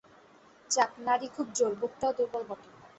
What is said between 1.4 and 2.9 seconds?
জোর, বুকটাও দুর্বল বটে।